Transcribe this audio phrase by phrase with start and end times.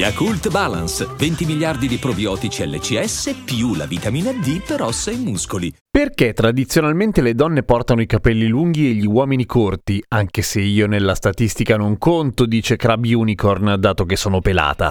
[0.00, 5.70] Yakult Balance, 20 miliardi di probiotici LCS più la vitamina D per ossa e muscoli.
[5.90, 10.86] Perché tradizionalmente le donne portano i capelli lunghi e gli uomini corti, anche se io
[10.86, 14.90] nella statistica non conto, dice Crab Unicorn, dato che sono pelata.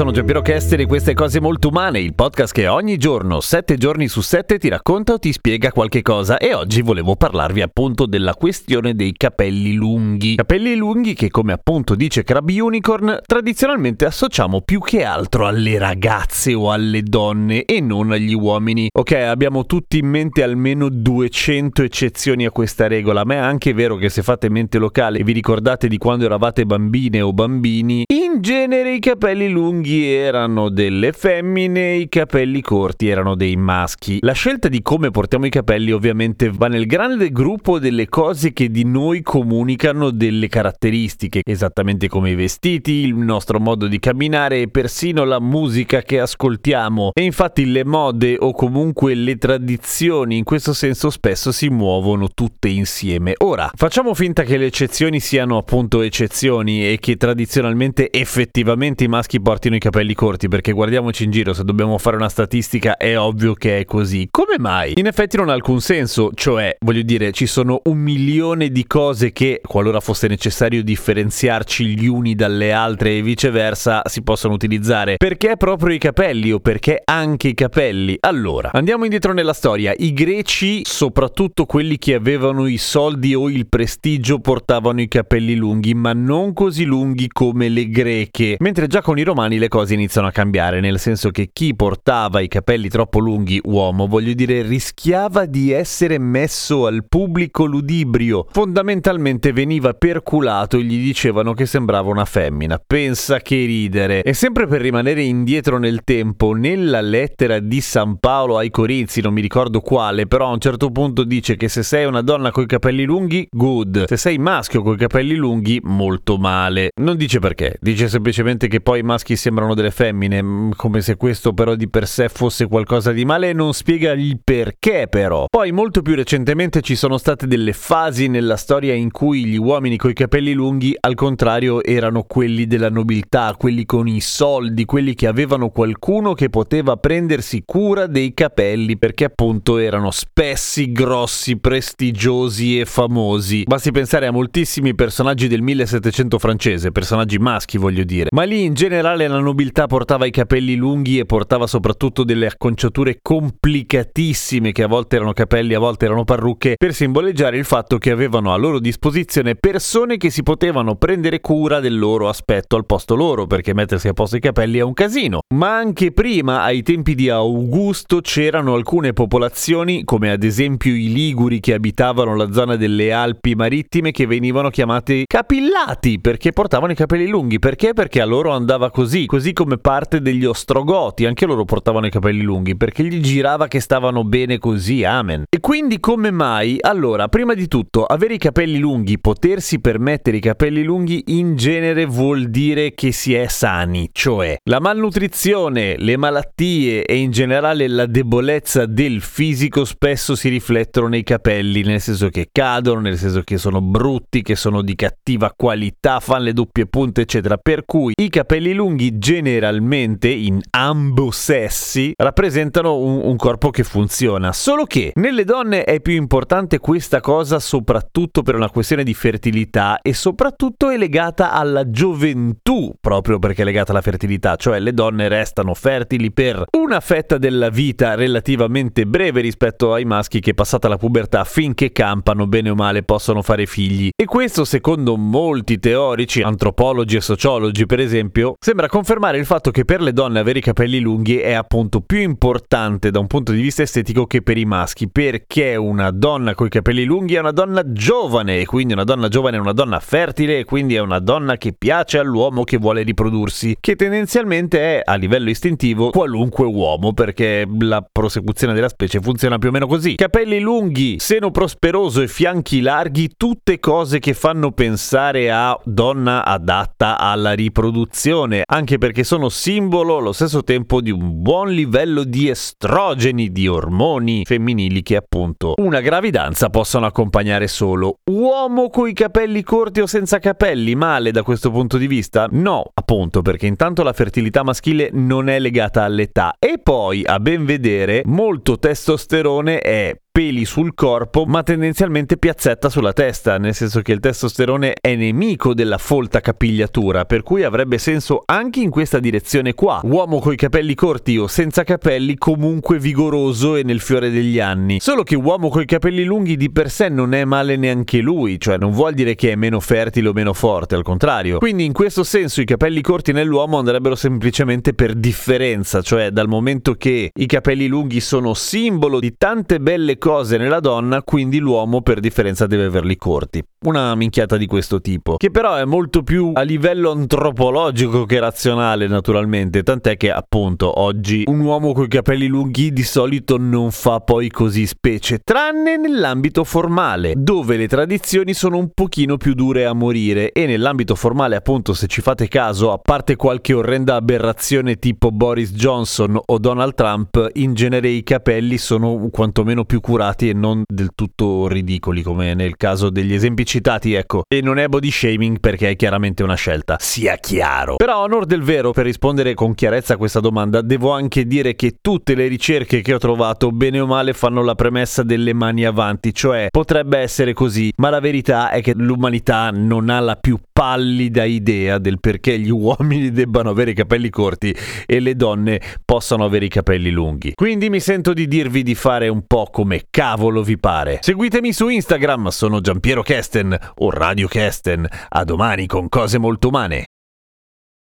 [0.00, 4.08] Sono Giampiero Chester e queste cose molto umane, il podcast che ogni giorno, 7 giorni
[4.08, 8.32] su 7, ti racconta o ti spiega qualche cosa e oggi volevo parlarvi appunto della
[8.32, 10.36] questione dei capelli lunghi.
[10.36, 16.54] Capelli lunghi che come appunto dice Crab Unicorn tradizionalmente associamo più che altro alle ragazze
[16.54, 18.88] o alle donne e non agli uomini.
[18.90, 23.96] Ok, abbiamo tutti in mente almeno 200 eccezioni a questa regola, ma è anche vero
[23.96, 28.40] che se fate mente locale e vi ricordate di quando eravate bambine o bambini, in
[28.40, 34.18] genere i capelli lunghi lunghi erano delle femmine, i capelli corti erano dei maschi.
[34.20, 38.70] La scelta di come portiamo i capelli ovviamente va nel grande gruppo delle cose che
[38.70, 44.68] di noi comunicano delle caratteristiche, esattamente come i vestiti, il nostro modo di camminare e
[44.68, 47.10] persino la musica che ascoltiamo.
[47.14, 52.68] E infatti le mode o comunque le tradizioni in questo senso spesso si muovono tutte
[52.68, 53.34] insieme.
[53.38, 59.40] Ora, facciamo finta che le eccezioni siano appunto eccezioni e che tradizionalmente effettivamente i maschi
[59.40, 63.54] portino i capelli corti, perché guardiamoci in giro, se dobbiamo fare una statistica è ovvio
[63.54, 64.28] che è così.
[64.30, 64.92] Come mai?
[64.96, 69.32] In effetti non ha alcun senso, cioè, voglio dire, ci sono un milione di cose
[69.32, 75.16] che, qualora fosse necessario differenziarci gli uni dalle altre e viceversa, si possono utilizzare.
[75.16, 78.16] Perché proprio i capelli o perché anche i capelli?
[78.20, 79.94] Allora, andiamo indietro nella storia.
[79.96, 85.94] I greci, soprattutto quelli che avevano i soldi o il prestigio, portavano i capelli lunghi,
[85.94, 90.26] ma non così lunghi come le greche, mentre già con i romani le cose iniziano
[90.26, 95.46] a cambiare, nel senso che chi portava i capelli troppo lunghi, uomo, voglio dire, rischiava
[95.46, 98.46] di essere messo al pubblico ludibrio.
[98.50, 102.82] Fondamentalmente veniva perculato e gli dicevano che sembrava una femmina.
[102.84, 104.22] Pensa che ridere.
[104.22, 109.32] E sempre per rimanere indietro nel tempo, nella lettera di San Paolo ai Corinzi, non
[109.32, 112.66] mi ricordo quale, però a un certo punto dice che se sei una donna coi
[112.66, 114.06] capelli lunghi, good.
[114.06, 116.90] Se sei maschio coi capelli lunghi, molto male.
[117.00, 121.00] Non dice perché, dice semplicemente che poi i maschi maschi sembrano delle femmine, mm, come
[121.00, 125.46] se questo però di per sé fosse qualcosa di male non spiega il perché però.
[125.50, 129.96] Poi molto più recentemente ci sono state delle fasi nella storia in cui gli uomini
[129.96, 135.26] coi capelli lunghi al contrario erano quelli della nobiltà, quelli con i soldi, quelli che
[135.26, 142.84] avevano qualcuno che poteva prendersi cura dei capelli perché appunto erano spessi, grossi, prestigiosi e
[142.84, 143.64] famosi.
[143.64, 148.74] Basti pensare a moltissimi personaggi del 1700 francese, personaggi maschi voglio dire, ma lì in
[148.74, 154.82] generale generale la nobiltà portava i capelli lunghi e portava soprattutto delle acconciature complicatissime che
[154.82, 158.56] a volte erano capelli, a volte erano parrucche, per simboleggiare il fatto che avevano a
[158.56, 163.74] loro disposizione persone che si potevano prendere cura del loro aspetto al posto loro, perché
[163.74, 165.40] mettersi a posto i capelli è un casino.
[165.54, 171.60] Ma anche prima, ai tempi di Augusto, c'erano alcune popolazioni, come ad esempio i Liguri
[171.60, 177.26] che abitavano la zona delle Alpi marittime, che venivano chiamate capillati perché portavano i capelli
[177.26, 177.58] lunghi.
[177.58, 177.94] Perché?
[177.94, 182.42] Perché a loro andava così così, come parte degli ostrogoti, anche loro portavano i capelli
[182.42, 185.44] lunghi perché gli girava che stavano bene così, amen.
[185.48, 186.78] E quindi come mai?
[186.80, 192.06] Allora, prima di tutto, avere i capelli lunghi, potersi permettere i capelli lunghi in genere
[192.06, 198.06] vuol dire che si è sani, cioè la malnutrizione, le malattie e in generale la
[198.06, 203.58] debolezza del fisico spesso si riflettono nei capelli, nel senso che cadono, nel senso che
[203.58, 207.58] sono brutti, che sono di cattiva qualità, fanno le doppie punte, eccetera.
[207.58, 214.52] Per cui i capelli lunghi generalmente in ambo sessi rappresentano un, un, corpo che funziona,
[214.52, 220.00] solo che nelle donne è più importante questa cosa soprattutto per una questione di fertilità
[220.00, 225.28] e soprattutto è legata alla gioventù, proprio perché è legata alla fertilità, cioè le donne
[225.28, 230.96] restano fertili per una fetta della vita relativamente breve rispetto ai maschi che passata la
[230.96, 234.08] pubertà finché campano bene o male possono fare figli.
[234.16, 239.72] E questo secondo molti teorici, antropologi e sociologi per esempio, sembra confermare confermare il fatto
[239.72, 243.50] che per le donne avere i capelli lunghi è appunto più importante da un punto
[243.50, 247.40] di vista estetico che per i maschi, perché una donna con i capelli lunghi è
[247.40, 251.00] una donna giovane e quindi una donna giovane è una donna fertile e quindi è
[251.00, 256.66] una donna che piace all'uomo che vuole riprodursi, che tendenzialmente è a livello istintivo qualunque
[256.66, 260.14] uomo, perché la prosecuzione della specie funziona più o meno così.
[260.14, 267.18] Capelli lunghi, seno prosperoso e fianchi larghi, tutte cose che fanno pensare a donna adatta
[267.18, 273.50] alla riproduzione, anche perché sono simbolo allo stesso tempo di un buon livello di estrogeni,
[273.50, 278.18] di ormoni femminili che appunto una gravidanza possono accompagnare solo.
[278.30, 282.46] Uomo coi capelli corti o senza capelli, male da questo punto di vista?
[282.50, 287.64] No, appunto perché intanto la fertilità maschile non è legata all'età e poi a ben
[287.64, 294.12] vedere molto testosterone è peli sul corpo, ma tendenzialmente piazzetta sulla testa, nel senso che
[294.12, 299.74] il testosterone è nemico della folta capigliatura, per cui avrebbe senso anche in questa direzione
[299.74, 300.00] qua.
[300.02, 304.98] Uomo coi capelli corti o senza capelli, comunque vigoroso e nel fiore degli anni.
[304.98, 308.78] Solo che uomo coi capelli lunghi di per sé non è male neanche lui, cioè
[308.78, 311.58] non vuol dire che è meno fertile o meno forte, al contrario.
[311.58, 316.94] Quindi in questo senso i capelli corti nell'uomo andrebbero semplicemente per differenza, cioè dal momento
[316.94, 322.20] che i capelli lunghi sono simbolo di tante belle cose nella donna, quindi l'uomo per
[322.20, 323.62] differenza deve averli corti.
[323.82, 329.06] Una minchiata di questo tipo, che però è molto più a livello antropologico che razionale
[329.06, 334.20] naturalmente, tant'è che appunto oggi un uomo con i capelli lunghi di solito non fa
[334.20, 339.94] poi così specie, tranne nell'ambito formale, dove le tradizioni sono un pochino più dure a
[339.94, 340.52] morire.
[340.52, 345.72] E nell'ambito formale appunto se ci fate caso, a parte qualche orrenda aberrazione tipo Boris
[345.72, 351.12] Johnson o Donald Trump, in genere i capelli sono quantomeno più curati e non del
[351.14, 354.42] tutto ridicoli come nel caso degli esempi citati, ecco.
[354.48, 357.96] E non è body shaming perché è chiaramente una scelta, sia chiaro.
[357.96, 361.76] Però a onor del vero, per rispondere con chiarezza a questa domanda, devo anche dire
[361.76, 365.84] che tutte le ricerche che ho trovato, bene o male, fanno la premessa delle mani
[365.84, 370.58] avanti, cioè potrebbe essere così, ma la verità è che l'umanità non ha la più
[370.80, 374.74] pallida idea del perché gli uomini debbano avere i capelli corti
[375.04, 377.52] e le donne possano avere i capelli lunghi.
[377.54, 381.18] Quindi mi sento di dirvi di fare un po' come cavolo vi pare.
[381.20, 385.06] Seguitemi su Instagram, sono Giampiero Kesten o Radio Kesten.
[385.28, 387.04] A domani con cose molto umane.